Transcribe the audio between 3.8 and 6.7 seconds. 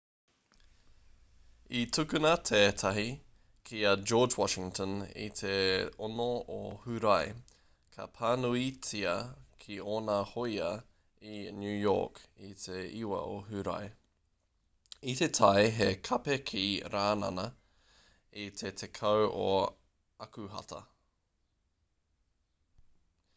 a george washington i te 6 o